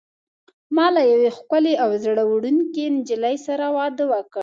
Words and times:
ما 0.75 0.87
له 0.95 1.01
یوې 1.11 1.29
ښکلي 1.37 1.73
او 1.83 1.89
زړه 2.03 2.23
وړونکي 2.27 2.83
نجلۍ 2.97 3.35
سره 3.47 3.65
واده 3.75 4.03
وکړ. 4.13 4.39